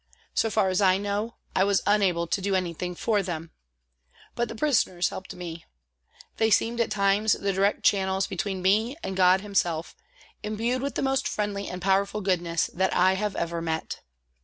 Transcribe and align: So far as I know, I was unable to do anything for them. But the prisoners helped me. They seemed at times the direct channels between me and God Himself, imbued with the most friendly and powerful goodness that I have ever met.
So 0.33 0.49
far 0.49 0.69
as 0.69 0.81
I 0.81 0.97
know, 0.97 1.35
I 1.55 1.63
was 1.63 1.83
unable 1.85 2.25
to 2.25 2.41
do 2.41 2.55
anything 2.55 2.95
for 2.95 3.21
them. 3.21 3.51
But 4.33 4.47
the 4.47 4.55
prisoners 4.55 5.09
helped 5.09 5.35
me. 5.35 5.63
They 6.37 6.49
seemed 6.49 6.81
at 6.81 6.89
times 6.89 7.33
the 7.33 7.53
direct 7.53 7.83
channels 7.83 8.25
between 8.25 8.63
me 8.63 8.97
and 9.03 9.15
God 9.15 9.41
Himself, 9.41 9.95
imbued 10.41 10.81
with 10.81 10.95
the 10.95 11.03
most 11.03 11.27
friendly 11.27 11.69
and 11.69 11.83
powerful 11.83 12.21
goodness 12.21 12.65
that 12.73 12.91
I 12.95 13.13
have 13.13 13.35
ever 13.35 13.61
met. 13.61 14.01